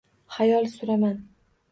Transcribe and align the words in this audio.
Xayol 0.37 0.65
suraman. 0.77 1.19